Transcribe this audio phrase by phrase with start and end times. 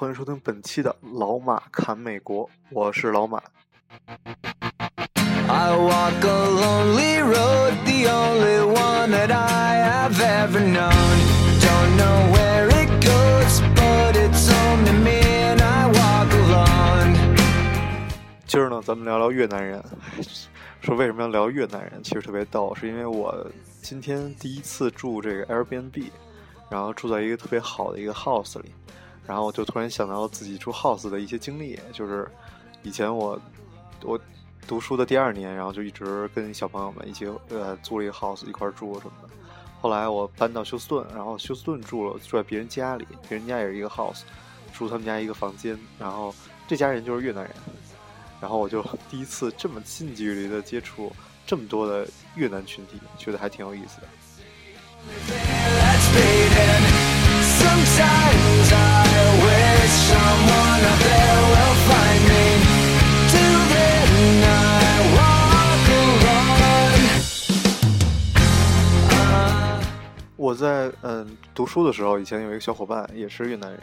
[0.00, 3.38] 欢迎收听本期的《老马侃美国》，我是老马。
[5.46, 11.18] I walk a lonely road, the only one that I have ever known.
[11.60, 17.36] Don't know where it goes, but it's home to me, and I walk alone.
[18.46, 19.84] 今儿呢，咱们聊聊越南人。
[20.80, 22.02] 说为什么要聊越南人？
[22.02, 23.46] 其实特别逗，是因为我
[23.82, 26.10] 今天第一次住这个 Airbnb，
[26.70, 28.72] 然后住在一个特别好的一个 house 里。
[29.26, 32.28] 然后我就突然想到了自己住 house 的一些经历，就是
[32.82, 33.40] 以前我
[34.02, 34.18] 我
[34.66, 39.28] 读书的第二年，然后就一直跟小朋友们一起呃租了一个 house 一块住什么的。
[39.80, 44.20] 后来我搬到休斯顿，然后休斯顿住了住在别人家里，别人家也是一个 house，
[44.74, 45.78] 住他们家一个房间。
[45.98, 46.34] 然后
[46.68, 47.52] 这家人就是越南人，
[48.40, 51.10] 然后我就第一次这么近距离的接触
[51.46, 54.08] 这么多的越南群体，觉得还挺有意思的。
[70.36, 73.80] 我在嗯读书的时候，以前有一个小伙伴也是越南人，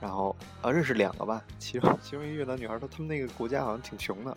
[0.00, 4.36] 然后啊认识两个吧，其中 其中一个越南女孩，她他们那个国家好像挺穷的，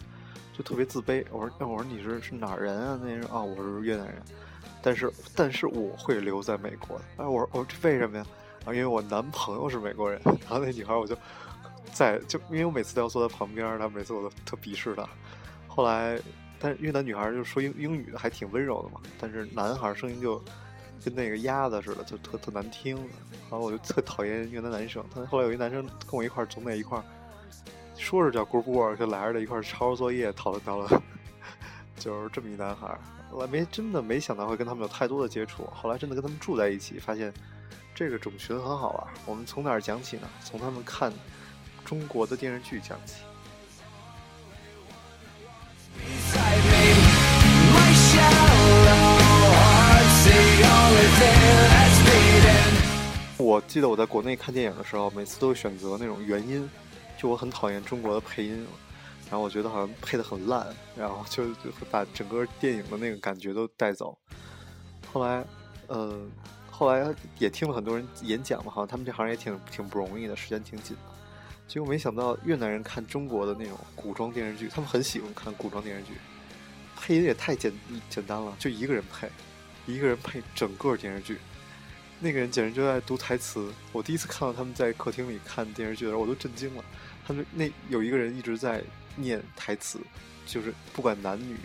[0.58, 1.26] 就特别自卑。
[1.30, 3.00] 我说那我说你是是哪人啊？
[3.04, 4.16] 那人啊我是越南人，
[4.82, 7.06] 但是但是我会留在美国的。
[7.18, 8.26] 哎我说我说为什么呀？
[8.68, 10.22] 啊因为我男朋友是美国人。
[10.24, 11.18] 然后那女孩我就
[11.92, 15.08] 在就因为我每次都要坐在旁边，她每次我都特鄙视她。
[15.68, 16.20] 后来
[16.60, 20.40] 但是越南女孩就说英英语还挺温柔的嘛，但是男孩声音就。
[21.06, 22.98] 跟那个鸭子似的，就特特难听。
[22.98, 25.02] 然后我就特讨厌越南男生。
[25.14, 27.04] 他后来有一男生跟我一块儿总在一块儿，
[27.96, 31.02] 说是叫咕咕，就来着的一块儿抄作业、讨论讨论，
[31.98, 33.00] 就是这么一男孩儿。
[33.32, 35.66] 我没真的没想到会跟他们有太多的接触。
[35.68, 37.32] 后来真的跟他们住在一起，发现
[37.98, 39.08] 这个种群很好玩。
[39.26, 40.30] 我们从哪儿讲起呢？
[40.44, 41.12] 从他们看
[41.84, 43.24] 中国的电视剧讲起。
[53.36, 56.70] 我记得我在国内看电影的时候，每次都会选择那种原音，
[57.18, 58.68] 就我很讨厌中国的配音，
[59.24, 64.16] 然后我觉得好像配的很烂，然后就就会把整个电影的那个感觉都带走。
[65.12, 65.44] 后来，
[65.88, 66.16] 呃，
[66.78, 71.02] 后来也听了很多人演讲嘛，好像他们这行也挺挺不容易的，时间挺紧的。
[71.68, 76.14] 结果没想到越南人看中国的那种古装电视剧，他们很喜欢看古装电视剧，
[76.96, 77.74] 配音也太简
[78.12, 79.28] 简单了，就一个人配。
[79.88, 81.40] 一个人配整个电视剧，
[82.20, 83.72] 那个人简直就在读台词。
[83.94, 86.84] 我第一次看到他们在客厅里看电视剧的时候，我都震惊了。
[87.26, 88.84] 他们那有一个人一直在
[89.16, 89.98] 念台词，
[90.46, 91.56] 就是不管男女，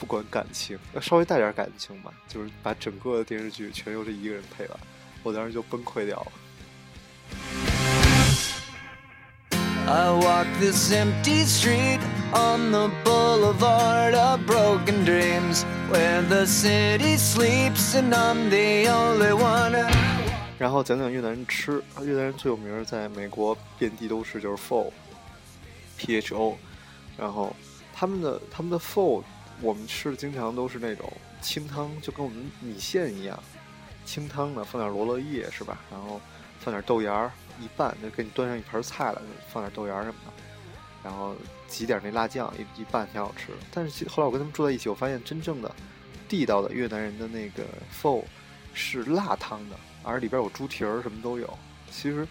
[0.00, 4.80] 不管感情，稍微带点感情吧，就是把整个电视剧全由这一个人配完。
[5.22, 6.32] 我当时就崩溃掉了。
[9.86, 12.00] I walk this empty street
[12.32, 19.92] on the boulevard of broken dreams where the city sleeps and I'm the only one
[20.58, 26.56] 然后讲讲越南人吃，越南人最有名在美国遍地都是就是 pho，p h o，
[27.18, 27.54] 然后
[27.92, 29.22] 他们的他们的 pho
[29.62, 33.42] 我们吃的经常都是那种清汤，就跟我们米线一样，
[34.04, 35.78] 清汤的放点罗勒叶是吧？
[35.90, 36.20] 然后
[36.58, 37.30] 放点豆芽儿。
[37.62, 39.20] 一拌就给你端上一盘菜了，
[39.52, 40.32] 放点豆芽什么的，
[41.04, 41.36] 然后
[41.68, 43.58] 挤点那辣酱，一一拌挺好吃的。
[43.70, 45.70] 但是后来我跟他们住在一起，我发现真正的
[46.26, 48.24] 地道的越南人的那个 pho
[48.72, 51.58] 是辣汤的，而里边有猪蹄儿什么都有。
[51.90, 52.26] 其实，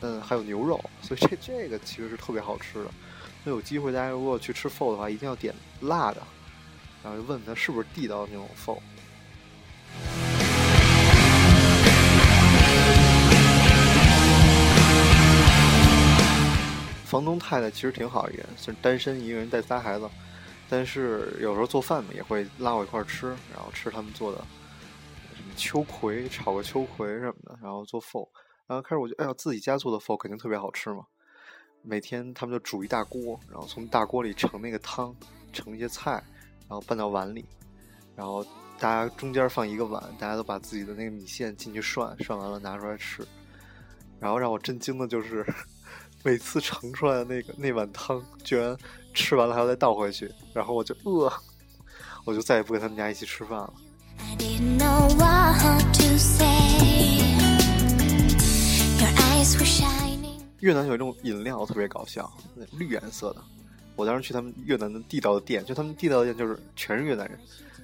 [0.00, 2.90] 嗯，还有牛肉，所以这这个其实是特别好吃的。
[3.44, 6.20] 那有机会大家如果去吃 pho 的话，一定要点辣的，
[7.06, 8.74] 然后就问他是不是地道的那种饭。
[17.04, 20.10] 房东太太其实挺好一个人，是单身一个人带仨孩子，
[20.68, 24.38] 但是有时候做饭嘛也会拉我一块儿吃，然后吃他们做的
[25.36, 28.28] 什么秋葵炒个秋葵什么的，然后做 pho，
[28.66, 31.06] 然后开始我就哎呀自己家做的 pho 肯定特别好吃嘛，
[31.82, 35.14] 每天他们就煮一大锅，然后从大锅里盛那个汤，
[35.52, 36.20] 盛一些菜，
[36.68, 37.44] 然后拌到碗里，
[38.14, 38.44] 然后
[38.78, 43.26] 大家中间放一个碗，大家都把自己的那个米线进去涮，涮完了拿出来吃，
[44.18, 45.44] 然后让我震惊的就是。
[46.24, 48.76] 每次盛出来的那个那碗汤，居然
[49.14, 51.32] 吃完了还要再倒回去，然后我就饿，
[52.24, 53.72] 我就再也不跟他们家一起吃饭了。
[60.58, 62.28] 越南有一种饮料特别搞笑，
[62.72, 63.44] 绿颜色的。
[63.96, 67.38] 我当时去他们越南的地道的店，就他们地道的店就是全是越南人，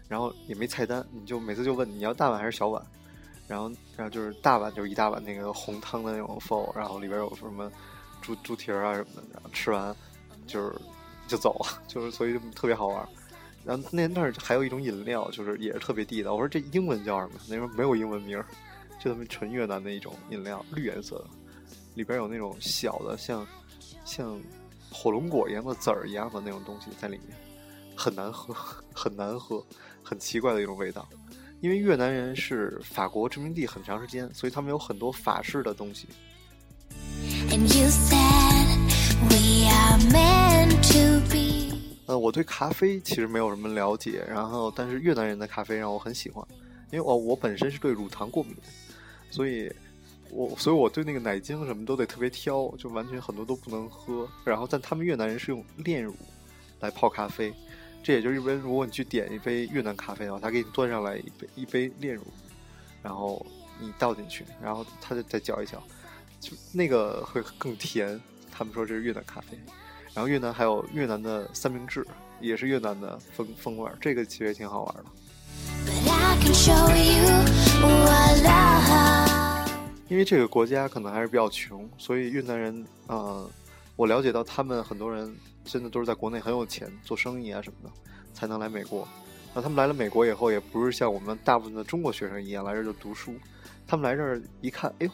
[0.08, 2.80] 然后也没菜单，你就每次就问你要大碗还是小碗，
[3.48, 7.68] 然后然后就是大碗就是一大碗那个红汤的那种 f o 然后里边有什么。
[8.22, 9.92] 猪猪蹄儿啊什么的，然后吃完
[10.46, 10.72] 就是
[11.26, 13.04] 就走了， 就是所以就特别好玩。
[13.64, 16.34] 然后那那儿还有一种饮料，就是也是特别地道。
[16.34, 17.40] 我说这英文叫什么？
[17.48, 18.40] 那时候没有英文名，
[19.00, 21.24] 就他们纯越南的一种饮料，绿颜色的，
[21.96, 23.44] 里边有那种小的像
[24.04, 24.40] 像
[24.92, 27.36] 火龙果一样的籽儿一样的那种东西在里面，
[27.96, 28.54] 很难喝，
[28.92, 29.64] 很难喝，
[30.02, 31.08] 很奇怪的一种味道。
[31.60, 36.08] 因为越南人是法国殖民地很长时间，所以他们有很多法式的东西。
[42.06, 46.44] 呃，我对咖啡其实没有什么了解，然后但是越南人的咖啡让我很喜欢，
[46.90, 48.56] 因为我我本身是对乳糖过敏，
[49.30, 49.72] 所以
[50.32, 54.26] 我所以我对那个奶精什么都得特别挑，就完全很多都不能喝。
[54.44, 56.16] 然后但他们越南人是用炼乳
[56.80, 57.52] 来泡咖啡。
[58.02, 62.24] 这也就是一般，如果你去点一杯越南咖啡的话，他给你端上来一杯一杯炼乳，
[63.00, 63.46] 然后
[63.78, 65.80] 你倒进去，然后他就再搅一搅，
[66.40, 68.20] 就那个会更甜。
[68.50, 69.56] 他们说这是越南咖啡。
[70.14, 72.04] 然后越南还有越南的三明治，
[72.40, 75.04] 也是越南的风风味儿，这个其实也挺好玩的。
[80.12, 83.50] 因为这个国家可能还是比较穷，所以越南人，呃，
[83.96, 85.34] 我了解到他们很多人。
[85.64, 87.90] 真的都是在国内很有钱，做生意啊什么的，
[88.34, 89.06] 才能来美国。
[89.54, 93.36] 那他们来了美国以后，也不是像我们大部分的中国学生一样来这儿就读书。
[93.86, 95.08] 他们来这儿一看，哎，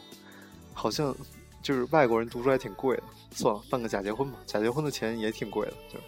[0.73, 1.15] 好像
[1.61, 3.03] 就是外国人读书还挺贵的。
[3.31, 5.99] 算了，办个假结婚吧，假结婚的钱也挺贵的，就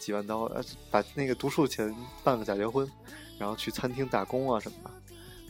[0.00, 0.46] 几万刀。
[0.46, 0.60] 呃，
[0.90, 1.94] 把那个读书的钱
[2.24, 2.90] 办个假结婚，
[3.38, 4.90] 然后去餐厅打工啊什么的，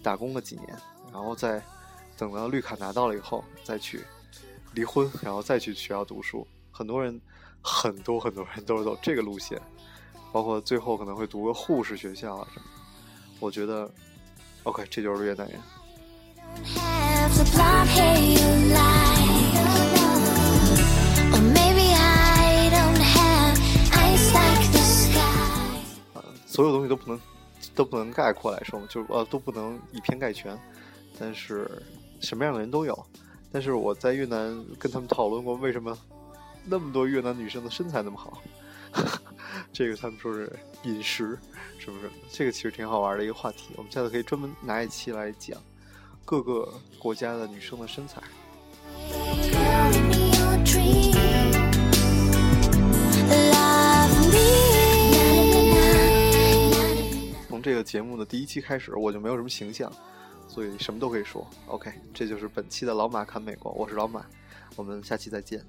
[0.03, 0.79] 打工个几年，
[1.11, 1.63] 然后再
[2.17, 4.05] 等到绿卡拿到了以后，再去
[4.73, 6.47] 离婚，然后再去学校读书。
[6.71, 7.21] 很多人。
[7.69, 9.61] 很多很多人都是走这个路线，
[10.31, 12.67] 包括最后可能会读个护士学校啊什么。
[13.41, 13.91] 我觉得
[14.63, 15.61] ，OK，这就是越南人。
[26.47, 27.21] 所有东西都不能
[27.75, 30.57] 都不能概括来说，就是呃都不能以偏概全。
[31.19, 31.83] 但是
[32.21, 33.07] 什么样的人都有。
[33.53, 35.97] 但是我在越南跟他们讨论过为什么。
[36.69, 38.43] 那么多越南女生的身材那么好，
[39.73, 40.53] 这个他们说是
[40.83, 41.39] 饮食，
[41.79, 42.11] 是不是？
[42.29, 45.63] 这个其实挺好玩的一个话题，我们下次可以专门拿一期来讲
[46.25, 46.69] 各个
[46.99, 48.21] 国家的女生的身材。
[57.49, 59.89] 从这个节目的第一期开始，我就没有什么形象，
[60.49, 61.47] 所以什么都可以说。
[61.67, 64.25] Ok 这就是本期的老马侃美国我是老马
[64.77, 65.65] 我们下期再见。